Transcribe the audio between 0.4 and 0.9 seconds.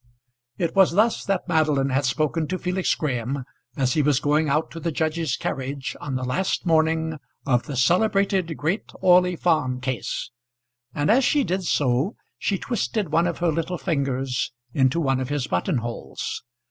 It